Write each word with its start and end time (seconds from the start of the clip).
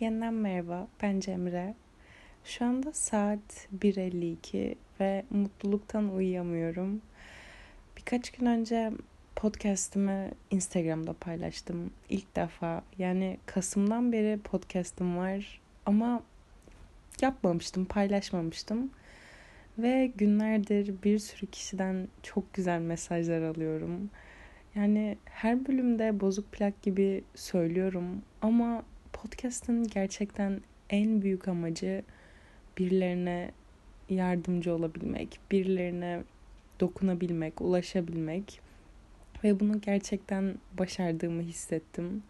Yeniden 0.00 0.34
merhaba, 0.34 0.88
ben 1.02 1.20
Cemre. 1.20 1.74
Şu 2.44 2.64
anda 2.64 2.92
saat 2.92 3.68
1.52 3.78 4.74
ve 5.00 5.24
mutluluktan 5.30 6.14
uyuyamıyorum. 6.14 7.02
Birkaç 7.96 8.30
gün 8.30 8.46
önce 8.46 8.92
podcast'ımı 9.36 10.28
Instagram'da 10.50 11.12
paylaştım. 11.12 11.90
İlk 12.08 12.36
defa 12.36 12.82
yani 12.98 13.38
Kasım'dan 13.46 14.12
beri 14.12 14.38
podcast'ım 14.38 15.16
var 15.16 15.60
ama 15.86 16.22
yapmamıştım, 17.20 17.84
paylaşmamıştım. 17.84 18.90
Ve 19.78 20.12
günlerdir 20.16 20.94
bir 21.04 21.18
sürü 21.18 21.46
kişiden 21.46 22.08
çok 22.22 22.54
güzel 22.54 22.80
mesajlar 22.80 23.42
alıyorum. 23.42 24.10
Yani 24.74 25.18
her 25.24 25.66
bölümde 25.66 26.20
bozuk 26.20 26.52
plak 26.52 26.82
gibi 26.82 27.24
söylüyorum 27.34 28.22
ama 28.42 28.82
podcast'ın 29.22 29.88
gerçekten 29.88 30.60
en 30.90 31.22
büyük 31.22 31.48
amacı 31.48 32.02
birilerine 32.78 33.50
yardımcı 34.08 34.74
olabilmek, 34.74 35.40
birilerine 35.50 36.22
dokunabilmek, 36.80 37.60
ulaşabilmek 37.60 38.60
ve 39.44 39.60
bunu 39.60 39.80
gerçekten 39.80 40.54
başardığımı 40.78 41.42
hissettim. 41.42 42.22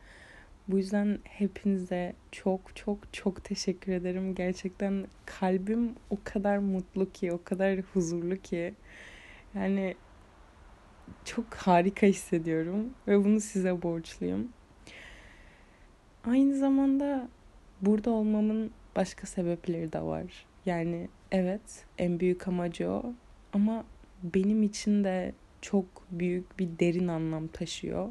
Bu 0.68 0.78
yüzden 0.78 1.18
hepinize 1.24 2.12
çok 2.32 2.76
çok 2.76 3.12
çok 3.12 3.44
teşekkür 3.44 3.92
ederim. 3.92 4.34
Gerçekten 4.34 5.06
kalbim 5.26 5.94
o 6.10 6.18
kadar 6.24 6.58
mutlu 6.58 7.12
ki, 7.12 7.32
o 7.32 7.44
kadar 7.44 7.80
huzurlu 7.80 8.36
ki. 8.36 8.74
Yani 9.54 9.94
çok 11.24 11.54
harika 11.54 12.06
hissediyorum 12.06 12.90
ve 13.08 13.24
bunu 13.24 13.40
size 13.40 13.82
borçluyum. 13.82 14.48
Aynı 16.24 16.56
zamanda 16.56 17.28
burada 17.82 18.10
olmamın 18.10 18.70
başka 18.96 19.26
sebepleri 19.26 19.92
de 19.92 20.00
var. 20.00 20.46
Yani 20.66 21.08
evet 21.32 21.84
en 21.98 22.20
büyük 22.20 22.48
amacı 22.48 22.90
o 22.90 23.12
ama 23.52 23.84
benim 24.22 24.62
için 24.62 25.04
de 25.04 25.32
çok 25.62 25.84
büyük 26.10 26.58
bir 26.58 26.68
derin 26.80 27.08
anlam 27.08 27.46
taşıyor. 27.46 28.08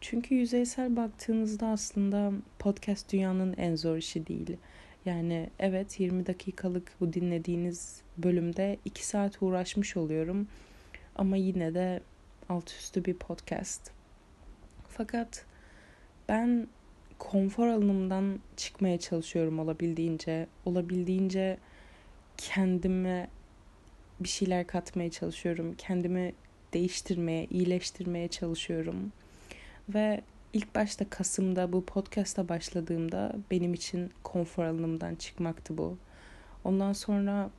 Çünkü 0.00 0.34
yüzeysel 0.34 0.96
baktığınızda 0.96 1.66
aslında 1.66 2.32
podcast 2.58 3.12
dünyanın 3.12 3.54
en 3.56 3.76
zor 3.76 3.96
işi 3.96 4.26
değil. 4.26 4.56
Yani 5.04 5.50
evet 5.58 6.00
20 6.00 6.26
dakikalık 6.26 6.92
bu 7.00 7.12
dinlediğiniz 7.12 8.02
bölümde 8.18 8.78
2 8.84 9.06
saat 9.06 9.42
uğraşmış 9.42 9.96
oluyorum. 9.96 10.48
Ama 11.16 11.36
yine 11.36 11.74
de 11.74 12.00
alt 12.48 12.70
üstü 12.70 13.04
bir 13.04 13.14
podcast. 13.14 13.90
Fakat 14.88 15.44
ben 16.28 16.68
konfor 17.24 17.66
alanımdan 17.66 18.38
çıkmaya 18.56 18.98
çalışıyorum 18.98 19.58
olabildiğince. 19.58 20.46
Olabildiğince 20.64 21.58
kendime 22.36 23.28
bir 24.20 24.28
şeyler 24.28 24.66
katmaya 24.66 25.10
çalışıyorum. 25.10 25.74
Kendimi 25.78 26.32
değiştirmeye, 26.72 27.46
iyileştirmeye 27.50 28.28
çalışıyorum. 28.28 29.12
Ve 29.88 30.20
ilk 30.52 30.74
başta 30.74 31.10
Kasım'da 31.10 31.72
bu 31.72 31.84
podcast'a 31.84 32.48
başladığımda 32.48 33.36
benim 33.50 33.74
için 33.74 34.10
konfor 34.22 34.64
alanımdan 34.64 35.14
çıkmaktı 35.14 35.78
bu. 35.78 35.98
Ondan 36.64 36.92
sonra 36.92 37.50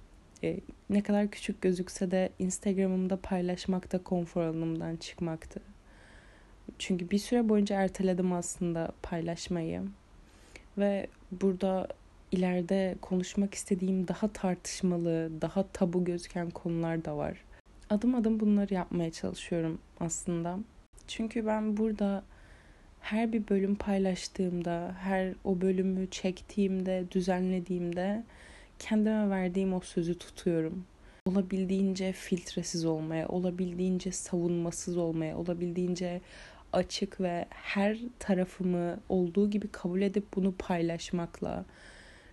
e, 0.44 0.60
ne 0.90 1.04
kadar 1.04 1.32
küçük 1.32 1.62
gözükse 1.62 2.12
de 2.12 2.30
Instagram'ımda 2.40 3.18
paylaşmak 3.18 3.92
da 3.92 4.04
konfor 4.04 4.42
alanımdan 4.42 4.96
çıkmaktı. 4.96 5.75
Çünkü 6.80 7.10
bir 7.10 7.18
süre 7.18 7.50
boyunca 7.50 7.82
erteledim 7.82 8.34
aslında 8.34 8.92
paylaşmayı. 9.04 9.82
Ve 10.78 11.08
burada 11.32 11.88
ileride 12.32 12.96
konuşmak 13.02 13.54
istediğim 13.54 14.08
daha 14.08 14.28
tartışmalı, 14.28 15.32
daha 15.42 15.68
tabu 15.68 16.04
gözüken 16.04 16.50
konular 16.50 17.06
da 17.06 17.18
var. 17.18 17.38
Adım 17.90 18.16
adım 18.16 18.40
bunları 18.40 18.74
yapmaya 18.74 19.12
çalışıyorum 19.12 19.80
aslında. 20.00 20.60
Çünkü 21.08 21.46
ben 21.46 21.78
burada 21.78 22.24
her 23.02 23.34
bir 23.34 23.48
bölüm 23.50 23.76
paylaştığımda, 23.76 24.96
her 25.00 25.34
o 25.44 25.62
bölümü 25.62 26.10
çektiğimde, 26.10 27.06
düzenlediğimde 27.12 28.24
kendime 28.80 29.30
verdiğim 29.30 29.74
o 29.74 29.80
sözü 29.80 30.18
tutuyorum. 30.18 30.86
Olabildiğince 31.26 32.12
filtresiz 32.12 32.86
olmaya, 32.86 33.28
olabildiğince 33.28 34.12
savunmasız 34.12 34.98
olmaya, 34.98 35.38
olabildiğince 35.38 36.22
açık 36.76 37.22
ve 37.22 37.46
her 37.50 37.98
tarafımı 38.20 39.00
olduğu 39.10 39.50
gibi 39.50 39.68
kabul 39.68 40.02
edip 40.02 40.36
bunu 40.36 40.54
paylaşmakla. 40.60 41.66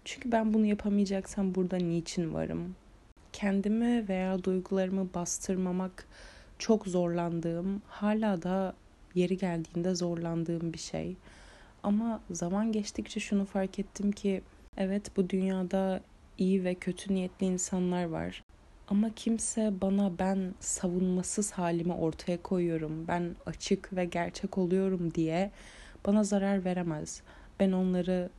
Çünkü 0.05 0.33
ben 0.33 0.55
bunu 0.55 0.67
yapamayacaksam 0.67 1.55
burada 1.55 1.77
niçin 1.77 2.35
varım? 2.35 2.75
Kendimi 3.33 4.09
veya 4.09 4.45
duygularımı 4.45 5.15
bastırmamak 5.15 6.07
çok 6.59 6.87
zorlandığım, 6.87 7.83
hala 7.87 8.43
da 8.43 8.75
yeri 9.15 9.37
geldiğinde 9.37 9.95
zorlandığım 9.95 10.73
bir 10.73 10.79
şey. 10.79 11.17
Ama 11.83 12.21
zaman 12.31 12.73
geçtikçe 12.73 13.21
şunu 13.21 13.45
fark 13.45 13.79
ettim 13.79 14.13
ki 14.13 14.43
evet 14.77 15.17
bu 15.17 15.31
dünyada 15.31 16.01
iyi 16.39 16.65
ve 16.65 16.75
kötü 16.75 17.15
niyetli 17.15 17.47
insanlar 17.47 18.05
var. 18.05 18.43
Ama 18.93 19.11
kimse 19.17 19.73
bana 19.81 20.19
ben 20.19 20.55
savunmasız 20.61 21.53
halimi 21.53 21.93
ortaya 21.93 22.43
koyuyorum, 22.43 23.09
ben 23.09 23.37
açık 23.47 23.97
ve 23.97 24.05
gerçek 24.05 24.59
oluyorum 24.59 25.15
diye 25.15 25.51
bana 26.07 26.25
zarar 26.25 26.65
veremez. 26.65 27.23
Ben 27.61 27.73
onları 27.73 28.31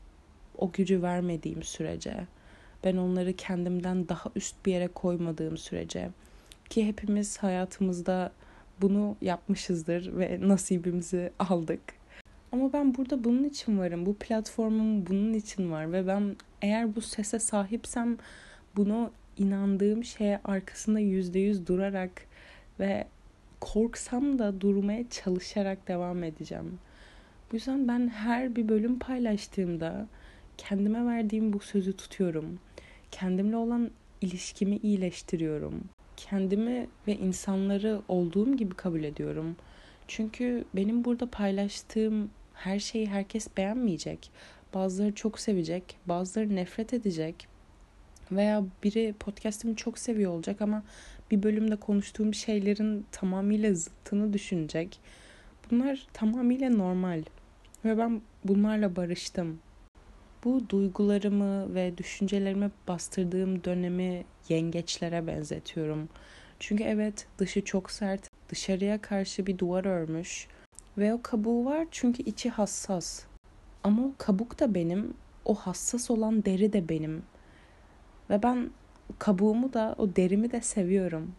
o 0.57 0.71
gücü 0.71 1.01
vermediğim 1.01 1.63
sürece, 1.63 2.27
ben 2.83 2.97
onları 2.97 3.33
kendimden 3.33 4.09
daha 4.09 4.29
üst 4.35 4.65
bir 4.65 4.71
yere 4.71 4.87
koymadığım 4.87 5.57
sürece 5.57 6.09
ki 6.69 6.87
hepimiz 6.87 7.37
hayatımızda 7.37 8.31
bunu 8.81 9.15
yapmışızdır 9.21 10.17
ve 10.17 10.39
nasibimizi 10.41 11.31
aldık. 11.39 11.81
Ama 12.51 12.73
ben 12.73 12.95
burada 12.95 13.23
bunun 13.23 13.43
için 13.43 13.79
varım. 13.79 14.05
Bu 14.05 14.15
platformum 14.15 15.07
bunun 15.07 15.33
için 15.33 15.71
var 15.71 15.91
ve 15.93 16.07
ben 16.07 16.35
eğer 16.61 16.95
bu 16.95 17.01
sese 17.01 17.39
sahipsem 17.39 18.17
bunu 18.75 19.11
inandığım 19.37 20.03
şeye 20.03 20.39
arkasında 20.43 20.99
yüzde 20.99 21.39
yüz 21.39 21.67
durarak 21.67 22.11
ve 22.79 23.07
korksam 23.59 24.39
da 24.39 24.61
durmaya 24.61 25.09
çalışarak 25.09 25.87
devam 25.87 26.23
edeceğim. 26.23 26.79
Bu 27.51 27.55
yüzden 27.55 27.87
ben 27.87 28.07
her 28.07 28.55
bir 28.55 28.69
bölüm 28.69 28.99
paylaştığımda 28.99 30.07
kendime 30.57 31.05
verdiğim 31.05 31.53
bu 31.53 31.59
sözü 31.59 31.93
tutuyorum. 31.93 32.59
Kendimle 33.11 33.55
olan 33.55 33.91
ilişkimi 34.21 34.77
iyileştiriyorum. 34.77 35.83
Kendimi 36.17 36.87
ve 37.07 37.15
insanları 37.15 38.01
olduğum 38.07 38.57
gibi 38.57 38.75
kabul 38.75 39.03
ediyorum. 39.03 39.55
Çünkü 40.07 40.65
benim 40.75 41.05
burada 41.05 41.25
paylaştığım 41.25 42.29
her 42.53 42.79
şeyi 42.79 43.07
herkes 43.07 43.47
beğenmeyecek. 43.57 44.31
Bazıları 44.73 45.15
çok 45.15 45.39
sevecek, 45.39 45.97
bazıları 46.05 46.55
nefret 46.55 46.93
edecek. 46.93 47.47
Veya 48.31 48.63
biri 48.83 49.13
podcast'imi 49.19 49.75
çok 49.75 49.97
seviyor 49.97 50.31
olacak 50.31 50.61
ama 50.61 50.83
bir 51.31 51.43
bölümde 51.43 51.75
konuştuğum 51.75 52.33
şeylerin 52.33 53.05
tamamıyla 53.11 53.73
zıttını 53.73 54.33
düşünecek. 54.33 54.99
Bunlar 55.71 56.07
tamamıyla 56.13 56.69
normal. 56.69 57.23
Ve 57.85 57.97
ben 57.97 58.21
bunlarla 58.45 58.95
barıştım. 58.95 59.59
Bu 60.43 60.69
duygularımı 60.69 61.75
ve 61.75 61.97
düşüncelerimi 61.97 62.71
bastırdığım 62.87 63.63
dönemi 63.63 64.25
yengeçlere 64.49 65.27
benzetiyorum. 65.27 66.09
Çünkü 66.59 66.83
evet 66.83 67.27
dışı 67.37 67.65
çok 67.65 67.91
sert, 67.91 68.29
dışarıya 68.49 69.01
karşı 69.01 69.45
bir 69.47 69.57
duvar 69.57 69.85
örmüş 69.85 70.47
ve 70.97 71.13
o 71.13 71.21
kabuğu 71.21 71.65
var 71.65 71.87
çünkü 71.91 72.23
içi 72.23 72.49
hassas. 72.49 73.23
Ama 73.83 74.05
o 74.05 74.11
kabuk 74.17 74.59
da 74.59 74.75
benim, 74.75 75.13
o 75.45 75.55
hassas 75.55 76.11
olan 76.11 76.45
deri 76.45 76.73
de 76.73 76.89
benim. 76.89 77.23
Ve 78.29 78.43
ben 78.43 78.69
kabuğumu 79.19 79.73
da 79.73 79.95
o 79.97 80.15
derimi 80.15 80.51
de 80.51 80.61
seviyorum. 80.61 81.31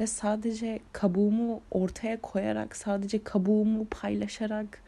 Ve 0.00 0.06
sadece 0.06 0.80
kabuğumu 0.92 1.60
ortaya 1.70 2.20
koyarak, 2.20 2.76
sadece 2.76 3.24
kabuğumu 3.24 3.86
paylaşarak 3.90 4.82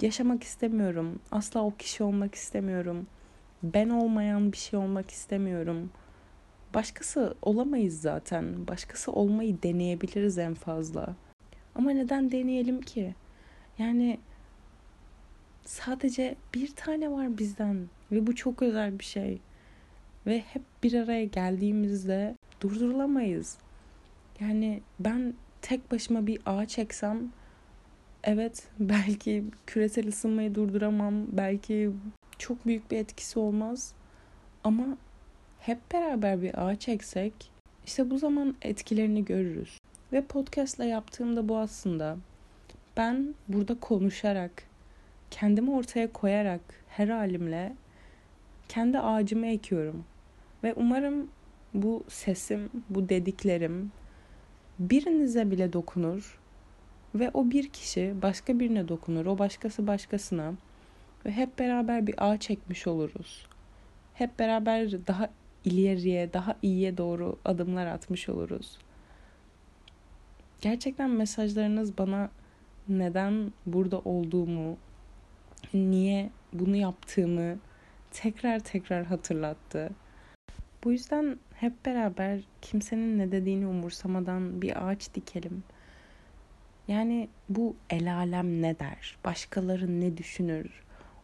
yaşamak 0.00 0.42
istemiyorum. 0.42 1.20
Asla 1.32 1.64
o 1.64 1.76
kişi 1.76 2.02
olmak 2.02 2.34
istemiyorum. 2.34 3.06
Ben 3.62 3.88
olmayan 3.88 4.52
bir 4.52 4.56
şey 4.56 4.78
olmak 4.78 5.10
istemiyorum. 5.10 5.90
Başkası 6.74 7.34
olamayız 7.42 8.00
zaten. 8.00 8.66
Başkası 8.68 9.12
olmayı 9.12 9.62
deneyebiliriz 9.62 10.38
en 10.38 10.54
fazla. 10.54 11.14
Ama 11.74 11.90
neden 11.90 12.30
deneyelim 12.30 12.80
ki? 12.80 13.14
Yani 13.78 14.18
sadece 15.64 16.36
bir 16.54 16.74
tane 16.76 17.10
var 17.10 17.38
bizden 17.38 17.88
ve 18.12 18.26
bu 18.26 18.34
çok 18.34 18.62
özel 18.62 18.98
bir 18.98 19.04
şey. 19.04 19.40
Ve 20.26 20.40
hep 20.40 20.62
bir 20.82 20.94
araya 20.94 21.24
geldiğimizde 21.24 22.34
durdurulamayız. 22.60 23.58
Yani 24.40 24.80
ben 25.00 25.34
tek 25.62 25.92
başıma 25.92 26.26
bir 26.26 26.40
ağaç 26.46 26.78
eksem 26.78 27.32
evet 28.24 28.68
belki 28.78 29.44
küresel 29.66 30.08
ısınmayı 30.08 30.54
durduramam. 30.54 31.14
Belki 31.32 31.90
çok 32.38 32.66
büyük 32.66 32.90
bir 32.90 32.98
etkisi 32.98 33.38
olmaz. 33.38 33.94
Ama 34.64 34.84
hep 35.60 35.78
beraber 35.92 36.42
bir 36.42 36.66
ağaç 36.66 36.88
eksek 36.88 37.50
işte 37.86 38.10
bu 38.10 38.18
zaman 38.18 38.54
etkilerini 38.62 39.24
görürüz. 39.24 39.78
Ve 40.12 40.24
podcast'la 40.24 40.84
yaptığımda 40.84 41.48
bu 41.48 41.58
aslında. 41.58 42.16
Ben 42.96 43.34
burada 43.48 43.80
konuşarak, 43.80 44.62
kendimi 45.30 45.70
ortaya 45.70 46.12
koyarak 46.12 46.60
her 46.88 47.08
halimle 47.08 47.72
kendi 48.68 48.98
ağacımı 48.98 49.46
ekiyorum. 49.46 50.04
Ve 50.64 50.74
umarım 50.74 51.28
bu 51.74 52.04
sesim, 52.08 52.70
bu 52.90 53.08
dediklerim 53.08 53.92
birinize 54.78 55.50
bile 55.50 55.72
dokunur 55.72 56.40
ve 57.14 57.30
o 57.34 57.50
bir 57.50 57.68
kişi 57.68 58.14
başka 58.22 58.60
birine 58.60 58.88
dokunur, 58.88 59.26
o 59.26 59.38
başkası 59.38 59.86
başkasına 59.86 60.54
ve 61.26 61.30
hep 61.30 61.58
beraber 61.58 62.06
bir 62.06 62.14
ağaç 62.18 62.42
çekmiş 62.42 62.86
oluruz. 62.86 63.46
Hep 64.14 64.38
beraber 64.38 65.06
daha 65.06 65.30
ileriye, 65.64 66.32
daha 66.32 66.56
iyiye 66.62 66.96
doğru 66.98 67.38
adımlar 67.44 67.86
atmış 67.86 68.28
oluruz. 68.28 68.78
Gerçekten 70.60 71.10
mesajlarınız 71.10 71.98
bana 71.98 72.30
neden 72.88 73.52
burada 73.66 73.98
olduğumu, 73.98 74.76
niye 75.74 76.30
bunu 76.52 76.76
yaptığımı 76.76 77.58
tekrar 78.10 78.60
tekrar 78.60 79.04
hatırlattı. 79.04 79.90
Bu 80.84 80.92
yüzden 80.92 81.38
hep 81.54 81.86
beraber 81.86 82.40
kimsenin 82.62 83.18
ne 83.18 83.32
dediğini 83.32 83.66
umursamadan 83.66 84.62
bir 84.62 84.88
ağaç 84.88 85.14
dikelim. 85.14 85.64
Yani 86.88 87.28
bu 87.48 87.76
el 87.90 88.14
alem 88.14 88.62
ne 88.62 88.78
der, 88.78 89.18
başkaları 89.24 90.00
ne 90.00 90.16
düşünür? 90.16 90.82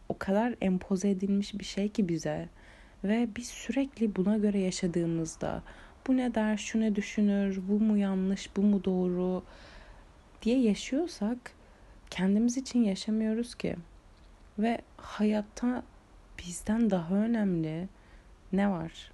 O 0.09 0.17
kadar 0.17 0.55
empoze 0.61 1.09
edilmiş 1.09 1.59
bir 1.59 1.65
şey 1.65 1.89
ki 1.89 2.09
bize 2.09 2.49
ve 3.03 3.27
biz 3.35 3.47
sürekli 3.47 4.15
buna 4.15 4.37
göre 4.37 4.59
yaşadığımızda 4.59 5.63
bu 6.07 6.17
ne 6.17 6.35
der, 6.35 6.57
şu 6.57 6.79
ne 6.79 6.95
düşünür, 6.95 7.61
bu 7.69 7.79
mu 7.79 7.97
yanlış, 7.97 8.55
bu 8.55 8.61
mu 8.61 8.83
doğru 8.83 9.43
diye 10.41 10.61
yaşıyorsak 10.61 11.37
kendimiz 12.09 12.57
için 12.57 12.83
yaşamıyoruz 12.83 13.55
ki. 13.55 13.75
Ve 14.59 14.81
hayatta 14.97 15.83
bizden 16.39 16.89
daha 16.89 17.15
önemli 17.15 17.87
ne 18.53 18.69
var? 18.69 19.11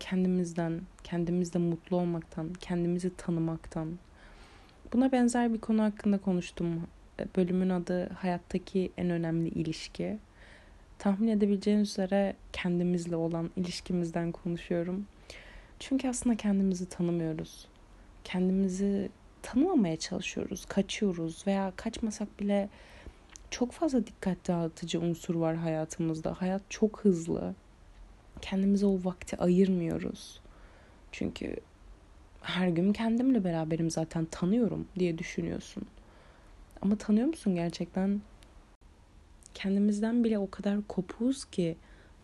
Kendimizden, 0.00 0.80
kendimizde 1.04 1.58
mutlu 1.58 1.96
olmaktan, 1.96 2.52
kendimizi 2.60 3.16
tanımaktan. 3.16 3.98
Buna 4.92 5.12
benzer 5.12 5.52
bir 5.54 5.60
konu 5.60 5.82
hakkında 5.82 6.18
konuştum. 6.18 6.86
Bölümün 7.36 7.70
adı 7.70 8.08
hayattaki 8.08 8.92
en 8.96 9.10
önemli 9.10 9.48
ilişki. 9.48 10.18
Tahmin 10.98 11.28
edebileceğiniz 11.28 11.90
üzere 11.90 12.36
kendimizle 12.52 13.16
olan 13.16 13.50
ilişkimizden 13.56 14.32
konuşuyorum. 14.32 15.06
Çünkü 15.78 16.08
aslında 16.08 16.36
kendimizi 16.36 16.88
tanımıyoruz. 16.88 17.66
Kendimizi 18.24 19.10
tanımamaya 19.42 19.96
çalışıyoruz, 19.96 20.64
kaçıyoruz 20.64 21.46
veya 21.46 21.72
kaçmasak 21.76 22.40
bile 22.40 22.68
çok 23.50 23.72
fazla 23.72 24.06
dikkat 24.06 24.48
dağıtıcı 24.48 25.00
unsur 25.00 25.34
var 25.34 25.56
hayatımızda. 25.56 26.34
Hayat 26.40 26.62
çok 26.70 27.00
hızlı. 27.00 27.54
Kendimize 28.42 28.86
o 28.86 28.98
vakti 29.04 29.36
ayırmıyoruz. 29.36 30.40
Çünkü 31.12 31.56
her 32.42 32.68
gün 32.68 32.92
kendimle 32.92 33.44
beraberim 33.44 33.90
zaten 33.90 34.24
tanıyorum 34.24 34.88
diye 34.98 35.18
düşünüyorsun. 35.18 35.82
Ama 36.82 36.96
tanıyor 36.96 37.26
musun 37.26 37.54
gerçekten? 37.54 38.20
Kendimizden 39.54 40.24
bile 40.24 40.38
o 40.38 40.50
kadar 40.50 40.86
kopuğuz 40.88 41.44
ki 41.44 41.76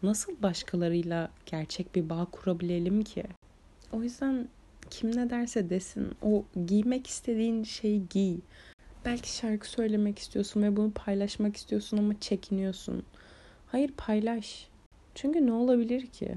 nasıl 0.03 0.43
başkalarıyla 0.43 1.31
gerçek 1.47 1.95
bir 1.95 2.09
bağ 2.09 2.27
kurabilelim 2.33 3.03
ki? 3.03 3.25
O 3.93 4.03
yüzden 4.03 4.49
kim 4.91 5.17
ne 5.17 5.31
derse 5.31 5.71
desin 5.71 6.13
o 6.23 6.45
giymek 6.67 7.07
istediğin 7.07 7.65
şeyi 7.65 8.09
giy. 8.09 8.37
Belki 9.05 9.37
şarkı 9.37 9.71
söylemek 9.71 10.19
istiyorsun 10.19 10.63
ve 10.63 10.77
bunu 10.77 10.91
paylaşmak 10.91 11.57
istiyorsun 11.57 11.97
ama 11.97 12.21
çekiniyorsun. 12.21 13.03
Hayır 13.67 13.93
paylaş. 13.97 14.69
Çünkü 15.17 15.47
ne 15.47 15.53
olabilir 15.53 16.07
ki? 16.07 16.35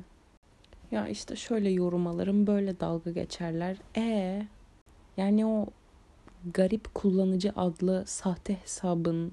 Ya 0.91 1.07
işte 1.07 1.35
şöyle 1.35 1.69
yorum 1.69 2.07
alırım, 2.07 2.47
böyle 2.47 2.79
dalga 2.79 3.11
geçerler. 3.11 3.77
E 3.97 4.41
yani 5.17 5.45
o 5.45 5.67
garip 6.53 6.93
kullanıcı 6.95 7.51
adlı 7.55 8.03
sahte 8.07 8.55
hesabın 8.55 9.31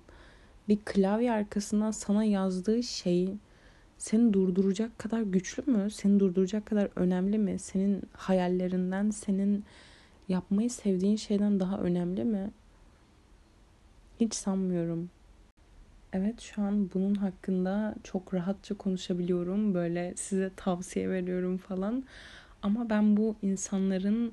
bir 0.69 0.79
klavye 0.85 1.33
arkasından 1.33 1.91
sana 1.91 2.25
yazdığı 2.25 2.83
şey 2.83 3.35
seni 3.99 4.33
durduracak 4.33 4.99
kadar 4.99 5.21
güçlü 5.23 5.73
mü? 5.73 5.91
Seni 5.91 6.21
durduracak 6.21 6.67
kadar 6.67 6.89
önemli 6.97 7.39
mi? 7.39 7.59
Senin 7.59 8.03
hayallerinden, 8.13 9.11
senin 9.11 9.65
yapmayı 10.29 10.71
sevdiğin 10.71 11.17
şeyden 11.17 11.61
daha 11.61 11.79
önemli 11.79 12.25
mi? 12.25 12.51
Hiç 14.21 14.35
sanmıyorum. 14.35 15.11
Evet 16.19 16.41
şu 16.41 16.63
an 16.63 16.91
bunun 16.95 17.15
hakkında 17.15 17.95
çok 18.05 18.35
rahatça 18.35 18.75
konuşabiliyorum. 18.75 19.75
Böyle 19.75 20.15
size 20.17 20.51
tavsiye 20.57 21.11
veriyorum 21.11 21.59
falan. 21.59 22.05
Ama 22.63 22.91
ben 22.91 23.17
bu 23.17 23.37
insanların 23.43 24.33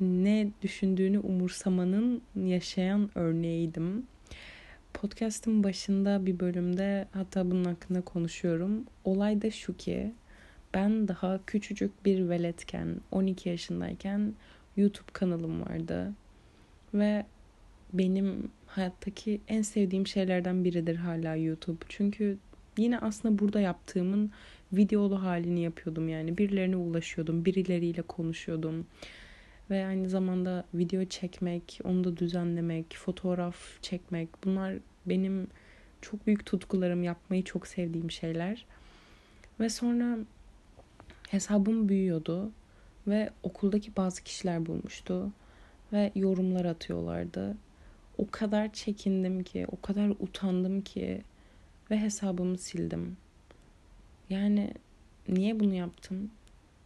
ne 0.00 0.48
düşündüğünü 0.62 1.18
umursamanın 1.18 2.22
yaşayan 2.36 3.10
örneğiydim. 3.14 4.06
Podcast'ın 4.94 5.64
başında 5.64 6.26
bir 6.26 6.40
bölümde 6.40 7.08
hatta 7.12 7.50
bunun 7.50 7.64
hakkında 7.64 8.00
konuşuyorum. 8.00 8.84
Olay 9.04 9.42
da 9.42 9.50
şu 9.50 9.76
ki 9.76 10.12
ben 10.74 11.08
daha 11.08 11.40
küçücük 11.46 12.04
bir 12.04 12.28
veletken 12.28 13.00
12 13.10 13.48
yaşındayken 13.48 14.34
YouTube 14.76 15.12
kanalım 15.12 15.60
vardı. 15.60 16.12
Ve 16.94 17.26
benim 17.94 18.50
hayattaki 18.66 19.40
en 19.48 19.62
sevdiğim 19.62 20.06
şeylerden 20.06 20.64
biridir 20.64 20.96
hala 20.96 21.36
YouTube. 21.36 21.84
Çünkü 21.88 22.38
yine 22.78 22.98
aslında 22.98 23.38
burada 23.38 23.60
yaptığımın 23.60 24.30
videolu 24.72 25.22
halini 25.22 25.60
yapıyordum 25.60 26.08
yani. 26.08 26.38
Birilerine 26.38 26.76
ulaşıyordum, 26.76 27.44
birileriyle 27.44 28.02
konuşuyordum. 28.02 28.86
Ve 29.70 29.86
aynı 29.86 30.08
zamanda 30.08 30.64
video 30.74 31.04
çekmek, 31.04 31.80
onu 31.84 32.04
da 32.04 32.16
düzenlemek, 32.16 32.96
fotoğraf 32.96 33.56
çekmek 33.82 34.28
bunlar 34.44 34.74
benim 35.06 35.46
çok 36.02 36.26
büyük 36.26 36.46
tutkularım, 36.46 37.02
yapmayı 37.02 37.44
çok 37.44 37.66
sevdiğim 37.66 38.10
şeyler. 38.10 38.66
Ve 39.60 39.68
sonra 39.68 40.18
hesabım 41.28 41.88
büyüyordu 41.88 42.50
ve 43.06 43.30
okuldaki 43.42 43.96
bazı 43.96 44.22
kişiler 44.22 44.66
bulmuştu 44.66 45.32
ve 45.92 46.12
yorumlar 46.14 46.64
atıyorlardı 46.64 47.56
o 48.18 48.26
kadar 48.30 48.72
çekindim 48.72 49.42
ki, 49.42 49.66
o 49.72 49.80
kadar 49.80 50.08
utandım 50.08 50.80
ki 50.80 51.22
ve 51.90 52.00
hesabımı 52.00 52.58
sildim. 52.58 53.16
Yani 54.30 54.74
niye 55.28 55.60
bunu 55.60 55.74
yaptım? 55.74 56.30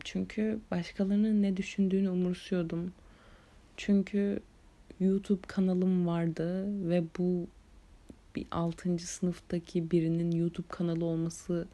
Çünkü 0.05 0.61
başkalarının 0.71 1.43
ne 1.43 1.57
düşündüğünü 1.57 2.11
umursuyordum. 2.11 2.93
Çünkü 3.77 4.41
YouTube 5.01 5.47
kanalım 5.47 6.07
vardı 6.07 6.65
ve 6.91 7.05
bu 7.19 7.47
bir 8.37 8.47
6. 8.51 8.99
sınıftaki 8.99 9.91
birinin 9.91 10.31
YouTube 10.31 10.69
kanalı 10.69 11.05
olması 11.05 11.69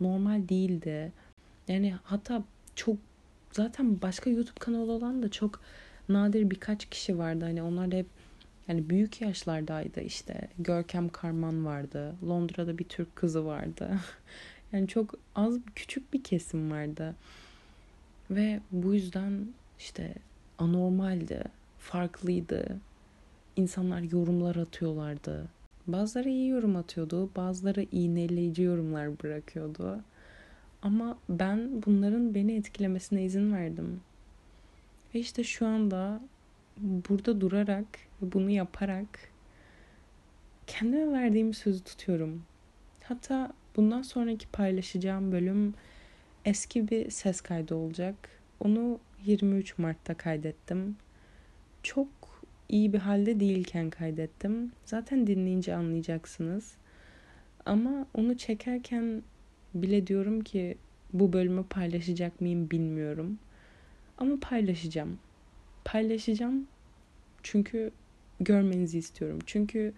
normal 0.00 0.48
değildi. 0.48 1.12
Yani 1.68 1.94
hatta 2.02 2.44
çok 2.76 2.96
zaten 3.52 4.02
başka 4.02 4.30
YouTube 4.30 4.58
kanalı 4.60 4.92
olan 4.92 5.22
da 5.22 5.30
çok 5.30 5.60
nadir 6.08 6.50
birkaç 6.50 6.90
kişi 6.90 7.18
vardı. 7.18 7.44
Hani 7.44 7.62
onlar 7.62 7.92
da 7.92 7.96
hep 7.96 8.06
yani 8.68 8.90
büyük 8.90 9.20
yaşlardaydı 9.20 10.00
işte. 10.00 10.48
Görkem 10.58 11.08
Karman 11.08 11.66
vardı. 11.66 12.14
Londra'da 12.28 12.78
bir 12.78 12.84
Türk 12.84 13.16
kızı 13.16 13.46
vardı. 13.46 13.90
yani 14.72 14.88
çok 14.88 15.14
az 15.34 15.58
küçük 15.74 16.12
bir 16.12 16.22
kesim 16.22 16.70
vardı. 16.70 17.14
Ve 18.30 18.60
bu 18.70 18.94
yüzden 18.94 19.46
işte 19.78 20.14
anormaldi, 20.58 21.44
farklıydı. 21.78 22.80
İnsanlar 23.56 24.00
yorumlar 24.00 24.56
atıyorlardı. 24.56 25.48
Bazıları 25.86 26.28
iyi 26.28 26.48
yorum 26.48 26.76
atıyordu, 26.76 27.30
bazıları 27.36 27.86
iğneleyici 27.92 28.62
yorumlar 28.62 29.22
bırakıyordu. 29.22 30.00
Ama 30.82 31.18
ben 31.28 31.82
bunların 31.86 32.34
beni 32.34 32.52
etkilemesine 32.52 33.24
izin 33.24 33.52
verdim. 33.52 34.00
Ve 35.14 35.18
işte 35.18 35.44
şu 35.44 35.66
anda 35.66 36.20
burada 36.80 37.40
durarak 37.40 37.86
ve 38.24 38.32
bunu 38.32 38.50
yaparak 38.50 39.06
kendime 40.66 41.12
verdiğim 41.12 41.54
sözü 41.54 41.84
tutuyorum. 41.84 42.42
Hatta 43.04 43.52
bundan 43.76 44.02
sonraki 44.02 44.48
paylaşacağım 44.48 45.32
bölüm 45.32 45.74
eski 46.44 46.90
bir 46.90 47.10
ses 47.10 47.40
kaydı 47.40 47.74
olacak. 47.74 48.14
Onu 48.60 48.98
23 49.24 49.78
Mart'ta 49.78 50.14
kaydettim. 50.14 50.96
Çok 51.82 52.08
iyi 52.68 52.92
bir 52.92 52.98
halde 52.98 53.40
değilken 53.40 53.90
kaydettim. 53.90 54.72
Zaten 54.84 55.26
dinleyince 55.26 55.74
anlayacaksınız. 55.74 56.74
Ama 57.66 58.06
onu 58.14 58.38
çekerken 58.38 59.22
bile 59.74 60.06
diyorum 60.06 60.40
ki 60.40 60.78
bu 61.12 61.32
bölümü 61.32 61.64
paylaşacak 61.64 62.40
mıyım 62.40 62.70
bilmiyorum. 62.70 63.38
Ama 64.18 64.36
paylaşacağım. 64.40 65.18
Paylaşacağım 65.84 66.66
çünkü 67.42 67.90
görmenizi 68.40 68.98
istiyorum. 68.98 69.38
Çünkü 69.46 69.92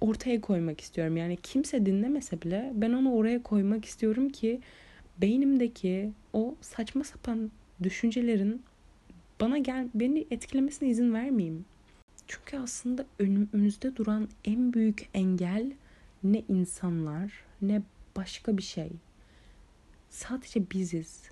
ortaya 0.00 0.40
koymak 0.40 0.80
istiyorum. 0.80 1.16
Yani 1.16 1.36
kimse 1.42 1.86
dinlemese 1.86 2.42
bile 2.42 2.72
ben 2.74 2.92
onu 2.92 3.14
oraya 3.14 3.42
koymak 3.42 3.84
istiyorum 3.84 4.28
ki 4.28 4.60
beynimdeki 5.20 6.10
o 6.32 6.54
saçma 6.60 7.04
sapan 7.04 7.50
düşüncelerin 7.82 8.62
bana 9.40 9.58
gel 9.58 9.88
beni 9.94 10.26
etkilemesine 10.30 10.88
izin 10.88 11.14
vermeyeyim. 11.14 11.64
Çünkü 12.26 12.58
aslında 12.58 13.06
önümüzde 13.18 13.96
duran 13.96 14.28
en 14.44 14.72
büyük 14.72 15.08
engel 15.14 15.72
ne 16.24 16.42
insanlar 16.48 17.32
ne 17.62 17.82
başka 18.16 18.58
bir 18.58 18.62
şey. 18.62 18.90
Sadece 20.10 20.70
biziz. 20.70 21.22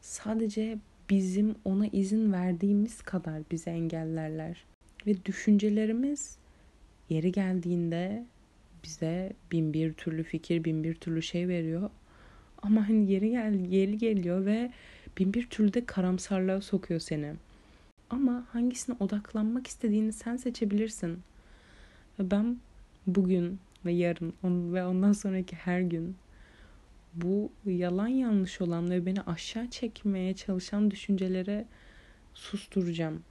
Sadece 0.00 0.78
bizim 1.10 1.54
ona 1.64 1.86
izin 1.86 2.32
verdiğimiz 2.32 3.02
kadar 3.02 3.42
bizi 3.50 3.70
engellerler. 3.70 4.64
Ve 5.06 5.24
düşüncelerimiz 5.24 6.38
yeri 7.08 7.32
geldiğinde 7.32 8.24
bize 8.84 9.32
bin 9.52 9.72
bir 9.72 9.92
türlü 9.92 10.22
fikir, 10.22 10.64
bin 10.64 10.84
bir 10.84 10.94
türlü 10.94 11.22
şey 11.22 11.48
veriyor. 11.48 11.90
Ama 12.62 12.88
hani 12.88 13.12
yeri 13.12 13.30
gel 13.30 13.54
yeri 13.54 13.98
geliyor 13.98 14.46
ve 14.46 14.72
bin 15.18 15.34
bir 15.34 15.46
türlü 15.46 15.74
de 15.74 15.84
karamsarlığa 15.84 16.60
sokuyor 16.60 17.00
seni. 17.00 17.32
Ama 18.10 18.46
hangisine 18.52 18.96
odaklanmak 19.00 19.66
istediğini 19.66 20.12
sen 20.12 20.36
seçebilirsin. 20.36 21.18
Ve 22.18 22.30
ben 22.30 22.56
bugün 23.06 23.58
ve 23.84 23.92
yarın 23.92 24.34
ve 24.74 24.84
ondan 24.84 25.12
sonraki 25.12 25.56
her 25.56 25.80
gün 25.80 26.16
bu 27.14 27.52
yalan 27.66 28.08
yanlış 28.08 28.60
olan 28.60 28.90
ve 28.90 29.06
beni 29.06 29.22
aşağı 29.22 29.70
çekmeye 29.70 30.34
çalışan 30.34 30.90
düşüncelere 30.90 31.64
susturacağım. 32.34 33.22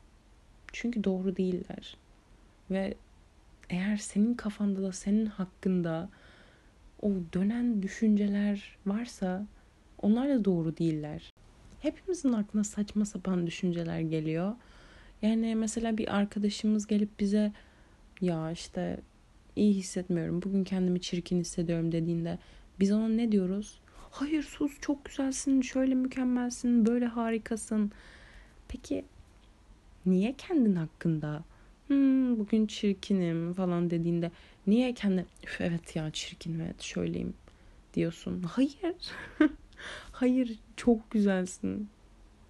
Çünkü 0.74 1.04
doğru 1.04 1.36
değiller. 1.36 1.98
Ve 2.72 2.94
eğer 3.70 3.98
senin 3.98 4.34
kafanda 4.34 4.82
da 4.82 4.92
senin 4.92 5.26
hakkında 5.26 6.10
o 7.02 7.12
dönen 7.34 7.84
düşünceler 7.84 8.78
varsa 8.86 9.46
onlar 10.02 10.30
da 10.30 10.46
doğru 10.46 10.78
değiller. 10.78 11.34
Hepimizin 11.82 12.34
aklına 12.34 12.64
saçma 12.64 13.06
sapan 13.06 13.48
düşünceler 13.48 14.00
geliyor. 14.00 14.54
Yani 15.22 15.56
mesela 15.56 15.98
bir 15.98 16.16
arkadaşımız 16.16 16.88
gelip 16.88 17.20
bize 17.20 17.52
ya 18.22 18.52
işte 18.52 19.00
iyi 19.56 19.74
hissetmiyorum. 19.74 20.42
Bugün 20.42 20.64
kendimi 20.64 21.02
çirkin 21.02 21.40
hissediyorum 21.40 21.92
dediğinde 21.92 22.38
biz 22.80 22.92
ona 22.92 23.08
ne 23.08 23.32
diyoruz? 23.32 23.80
Hayır 24.12 24.44
sus 24.44 24.80
çok 24.82 25.06
güzelsin, 25.06 25.62
şöyle 25.62 25.96
mükemmelsin, 25.96 26.86
böyle 26.86 27.06
harikasın. 27.06 27.92
Peki 28.68 29.06
niye 30.06 30.36
kendin 30.38 30.76
hakkında 30.76 31.44
hmm, 31.88 32.40
bugün 32.40 32.68
çirkinim 32.68 33.54
falan 33.54 33.90
dediğinde 33.90 34.32
niye 34.68 34.94
kendi 34.94 35.26
evet 35.60 35.96
ya 35.96 36.12
çirkin 36.12 36.60
evet 36.60 36.82
şöyleyim 36.82 37.34
diyorsun. 37.94 38.44
Hayır. 38.44 38.96
Hayır 40.12 40.60
çok 40.78 41.12
güzelsin. 41.12 41.90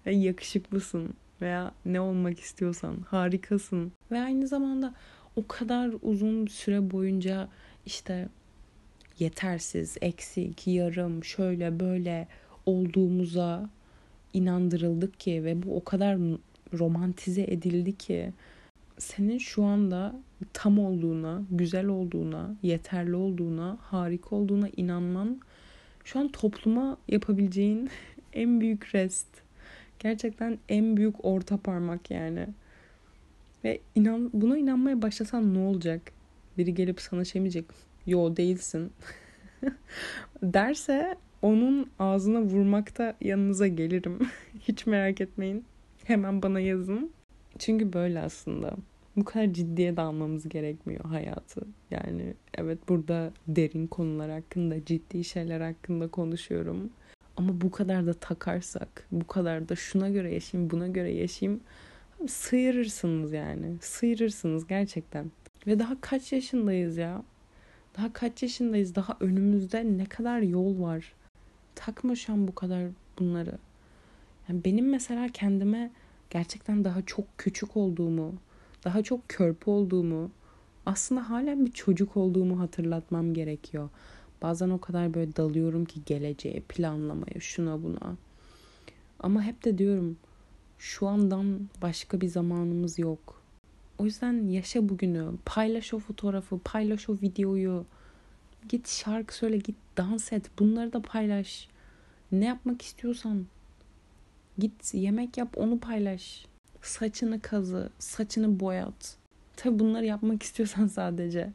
Ve 0.06 0.14
yakışıklısın 0.14 1.14
veya 1.40 1.74
ne 1.84 2.00
olmak 2.00 2.40
istiyorsan 2.40 2.96
harikasın. 3.08 3.92
Ve 4.10 4.20
aynı 4.20 4.48
zamanda 4.48 4.94
o 5.36 5.46
kadar 5.46 5.94
uzun 6.02 6.46
süre 6.46 6.90
boyunca 6.90 7.48
işte 7.86 8.28
yetersiz, 9.18 9.96
eksik, 10.00 10.66
yarım, 10.66 11.24
şöyle 11.24 11.80
böyle 11.80 12.28
olduğumuza 12.66 13.70
inandırıldık 14.32 15.20
ki 15.20 15.44
ve 15.44 15.62
bu 15.62 15.76
o 15.76 15.84
kadar 15.84 16.18
romantize 16.78 17.42
edildi 17.42 17.96
ki 17.96 18.32
senin 18.98 19.38
şu 19.38 19.64
anda 19.64 20.14
tam 20.52 20.78
olduğuna, 20.78 21.42
güzel 21.50 21.86
olduğuna, 21.86 22.56
yeterli 22.62 23.16
olduğuna, 23.16 23.78
harika 23.80 24.36
olduğuna 24.36 24.68
inanman 24.76 25.40
şu 26.04 26.18
an 26.18 26.28
topluma 26.28 26.96
yapabileceğin 27.08 27.90
en 28.32 28.60
büyük 28.60 28.94
rest. 28.94 29.26
Gerçekten 29.98 30.58
en 30.68 30.96
büyük 30.96 31.24
orta 31.24 31.56
parmak 31.56 32.10
yani. 32.10 32.46
Ve 33.64 33.80
inan 33.94 34.30
buna 34.32 34.58
inanmaya 34.58 35.02
başlasan 35.02 35.54
ne 35.54 35.58
olacak? 35.58 36.12
Biri 36.58 36.74
gelip 36.74 37.00
sana 37.00 37.24
şey 37.24 37.42
diyecek. 37.42 37.64
Yo 38.06 38.36
değilsin. 38.36 38.92
derse 40.42 41.16
onun 41.42 41.90
ağzına 41.98 42.42
vurmakta 42.42 43.16
yanınıza 43.20 43.66
gelirim. 43.66 44.18
Hiç 44.60 44.86
merak 44.86 45.20
etmeyin. 45.20 45.64
Hemen 46.04 46.42
bana 46.42 46.60
yazın. 46.60 47.12
Çünkü 47.58 47.92
böyle 47.92 48.20
aslında. 48.20 48.76
Bu 49.16 49.24
kadar 49.24 49.46
ciddiye 49.46 49.96
dalmamız 49.96 50.48
gerekmiyor 50.48 51.04
hayatı. 51.04 51.60
Yani 51.90 52.34
evet 52.58 52.78
burada 52.88 53.32
derin 53.48 53.86
konular 53.86 54.30
hakkında, 54.30 54.84
ciddi 54.84 55.24
şeyler 55.24 55.60
hakkında 55.60 56.08
konuşuyorum. 56.08 56.90
Ama 57.36 57.60
bu 57.60 57.70
kadar 57.70 58.06
da 58.06 58.14
takarsak, 58.14 59.06
bu 59.12 59.26
kadar 59.26 59.68
da 59.68 59.76
şuna 59.76 60.10
göre 60.10 60.34
yaşayayım, 60.34 60.70
buna 60.70 60.88
göre 60.88 61.12
yaşayayım 61.12 61.60
sıyırırsınız 62.28 63.32
yani. 63.32 63.76
Sıyırırsınız 63.80 64.66
gerçekten. 64.66 65.30
Ve 65.66 65.78
daha 65.78 66.00
kaç 66.00 66.32
yaşındayız 66.32 66.96
ya? 66.96 67.22
Daha 67.96 68.12
kaç 68.12 68.42
yaşındayız? 68.42 68.94
Daha 68.94 69.16
önümüzde 69.20 69.84
ne 69.98 70.04
kadar 70.04 70.40
yol 70.40 70.82
var? 70.82 71.12
Takma 71.74 72.14
şu 72.14 72.32
an 72.32 72.48
bu 72.48 72.54
kadar 72.54 72.86
bunları. 73.18 73.58
Yani 74.52 74.64
benim 74.64 74.90
mesela 74.90 75.28
kendime 75.28 75.90
gerçekten 76.30 76.84
daha 76.84 77.02
çok 77.02 77.38
küçük 77.38 77.76
olduğumu, 77.76 78.34
daha 78.84 79.02
çok 79.02 79.28
körpe 79.28 79.70
olduğumu, 79.70 80.30
aslında 80.86 81.30
hala 81.30 81.66
bir 81.66 81.72
çocuk 81.72 82.16
olduğumu 82.16 82.60
hatırlatmam 82.60 83.34
gerekiyor. 83.34 83.88
Bazen 84.42 84.70
o 84.70 84.78
kadar 84.78 85.14
böyle 85.14 85.36
dalıyorum 85.36 85.84
ki 85.84 86.00
geleceğe, 86.06 86.60
planlamaya, 86.60 87.40
şuna 87.40 87.82
buna. 87.82 88.16
Ama 89.20 89.42
hep 89.42 89.64
de 89.64 89.78
diyorum 89.78 90.16
şu 90.78 91.06
andan 91.06 91.68
başka 91.82 92.20
bir 92.20 92.28
zamanımız 92.28 92.98
yok. 92.98 93.42
O 93.98 94.04
yüzden 94.04 94.48
yaşa 94.48 94.88
bugünü, 94.88 95.30
paylaş 95.44 95.94
o 95.94 95.98
fotoğrafı, 95.98 96.58
paylaş 96.58 97.08
o 97.08 97.14
videoyu. 97.14 97.84
Git 98.68 98.88
şarkı 98.88 99.34
söyle, 99.34 99.56
git 99.56 99.76
dans 99.96 100.32
et. 100.32 100.50
Bunları 100.58 100.92
da 100.92 101.02
paylaş. 101.02 101.68
Ne 102.32 102.44
yapmak 102.44 102.82
istiyorsan 102.82 103.46
git 104.58 104.94
yemek 104.94 105.36
yap, 105.36 105.58
onu 105.58 105.80
paylaş. 105.80 106.46
Saçını 106.82 107.40
kazı, 107.40 107.90
saçını 107.98 108.60
boyat. 108.60 109.16
Tabi 109.56 109.78
bunları 109.78 110.04
yapmak 110.06 110.42
istiyorsan 110.46 110.86
sadece. 110.86 111.52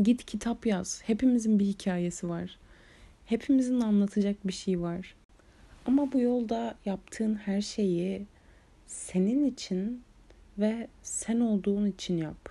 Git 0.00 0.24
kitap 0.24 0.66
yaz. 0.66 1.02
Hepimizin 1.06 1.58
bir 1.58 1.64
hikayesi 1.64 2.28
var. 2.28 2.58
Hepimizin 3.26 3.80
anlatacak 3.80 4.46
bir 4.46 4.52
şey 4.52 4.80
var. 4.80 5.14
Ama 5.86 6.12
bu 6.12 6.20
yolda 6.20 6.74
yaptığın 6.84 7.34
her 7.34 7.60
şeyi 7.60 8.26
senin 8.86 9.44
için 9.44 10.02
ve 10.58 10.88
sen 11.02 11.40
olduğun 11.40 11.86
için 11.86 12.16
yap. 12.16 12.50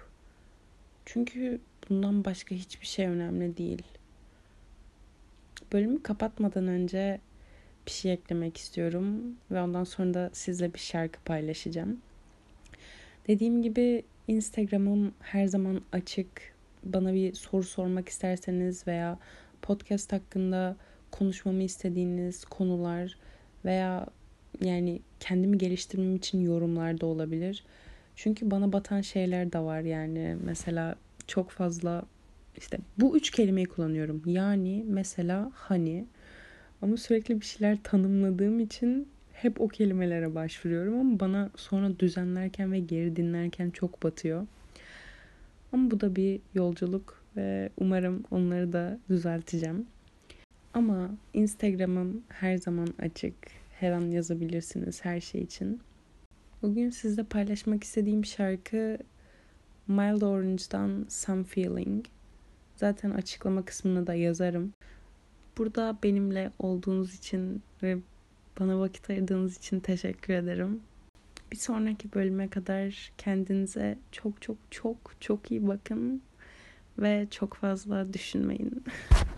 Çünkü 1.06 1.60
bundan 1.90 2.26
başka 2.26 2.56
hiçbir 2.56 2.86
şey 2.86 3.06
önemli 3.08 3.58
değil. 3.58 3.84
Bölümü 5.74 6.04
kapatmadan 6.04 6.68
önce 6.68 7.20
bir 7.86 7.92
şey 7.92 8.14
eklemek 8.14 8.58
istiyorum 8.58 9.36
ve 9.52 9.62
ondan 9.62 9.84
sonra 9.84 10.14
da 10.14 10.30
sizle 10.34 10.74
bir 10.74 10.80
şarkı 10.80 11.20
paylaşacağım. 11.26 11.98
Dediğim 13.28 13.62
gibi 13.62 14.04
Instagram'ım 14.28 15.14
her 15.20 15.46
zaman 15.46 15.82
açık. 15.92 16.28
Bana 16.84 17.14
bir 17.14 17.34
soru 17.34 17.64
sormak 17.64 18.10
isterseniz 18.10 18.88
veya 18.88 19.20
podcast 19.62 20.14
hakkında 20.14 20.76
konuşmamı 21.12 21.64
istediğiniz 21.64 22.46
konular 22.46 23.18
veya 23.66 24.08
yani 24.62 25.00
kendimi 25.20 25.58
geliştirmem 25.58 26.16
için 26.16 26.42
yorumlar 26.42 27.02
da 27.02 27.06
olabilir. 27.06 27.64
Çünkü 28.16 28.52
bana 28.52 28.74
batan 28.74 29.02
şeyler 29.02 29.54
de 29.54 29.60
var 29.60 29.82
yani 29.82 30.38
mesela 30.44 30.96
çok 31.28 31.50
fazla 31.50 32.04
işte 32.58 32.78
bu 32.98 33.18
üç 33.18 33.32
kelimeyi 33.32 33.68
kullanıyorum. 33.68 34.22
Yani 34.26 34.84
mesela 34.88 35.52
hani 35.54 36.06
ama 36.82 36.98
sürekli 36.98 37.42
bir 37.42 37.46
şeyler 37.46 37.78
tanımladığım 37.84 38.60
için 38.60 39.08
hep 39.34 39.62
o 39.62 39.68
kelimelere 39.68 40.36
başvuruyorum 40.36 41.00
ama 41.00 41.20
bana 41.20 41.50
sonra 41.56 42.00
düzenlerken 42.00 42.72
ve 42.72 42.80
geri 42.80 43.16
dinlerken 43.16 43.70
çok 43.70 44.04
batıyor. 44.04 44.48
Ama 45.72 45.92
bu 45.92 46.02
da 46.02 46.16
bir 46.16 46.40
yolculuk 46.54 47.24
ve 47.36 47.70
umarım 47.78 48.24
onları 48.32 48.74
da 48.74 49.00
düzelteceğim. 49.10 49.86
Ama 50.74 51.12
Instagram'ım 51.34 52.24
her 52.30 52.58
zaman 52.58 52.88
açık 53.00 53.36
her 53.80 53.92
an 53.92 54.02
yazabilirsiniz 54.02 55.06
her 55.06 55.20
şey 55.20 55.42
için. 55.42 55.82
Bugün 56.62 56.90
sizle 56.90 57.24
paylaşmak 57.24 57.84
istediğim 57.84 58.26
şarkı 58.26 58.98
Mild 59.88 60.22
Orange'dan 60.22 61.06
Some 61.10 61.44
Feeling. 61.44 62.06
Zaten 62.76 63.12
açıklama 63.12 63.66
kısmını 63.66 64.08
da 64.08 64.14
yazarım. 64.14 64.74
Burada 65.58 65.98
benimle 66.04 66.52
olduğunuz 66.60 67.16
için 67.16 67.64
ve 67.84 67.98
bana 68.60 68.80
vakit 68.80 69.10
ayırdığınız 69.10 69.58
için 69.58 69.80
teşekkür 69.80 70.34
ederim. 70.34 70.82
Bir 71.52 71.58
sonraki 71.58 72.14
bölüme 72.14 72.50
kadar 72.50 73.12
kendinize 73.18 73.98
çok 74.12 74.42
çok 74.42 74.58
çok 74.72 74.98
çok 75.20 75.52
iyi 75.52 75.68
bakın 75.68 76.22
ve 77.00 77.28
çok 77.32 77.54
fazla 77.54 78.14
düşünmeyin. 78.14 78.84